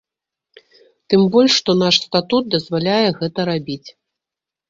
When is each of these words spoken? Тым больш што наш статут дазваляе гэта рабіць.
Тым 1.13 1.21
больш 1.33 1.53
што 1.59 1.75
наш 1.83 1.95
статут 2.07 2.43
дазваляе 2.55 3.09
гэта 3.19 3.39
рабіць. 3.51 3.89